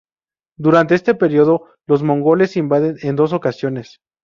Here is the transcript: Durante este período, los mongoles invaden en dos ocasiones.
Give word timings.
Durante 0.57 0.95
este 0.95 1.13
período, 1.13 1.67
los 1.85 2.01
mongoles 2.01 2.57
invaden 2.57 2.97
en 3.03 3.15
dos 3.15 3.33
ocasiones. 3.33 3.99